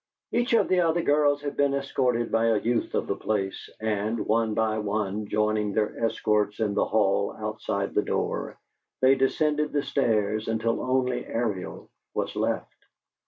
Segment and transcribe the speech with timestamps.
[0.31, 4.25] Each of the other girls had been escorted by a youth of the place, and,
[4.25, 8.57] one by one, joining these escorts in the hall outside the door,
[9.03, 12.83] they descended the stairs, until only Ariel was left.